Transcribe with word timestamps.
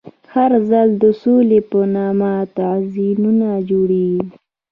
هر 0.33 0.51
ځل 0.69 0.89
د 1.03 1.05
سولې 1.21 1.59
په 1.69 1.79
نامه 1.95 2.31
تعویضونه 2.57 3.47
جوړېږي. 3.69 4.25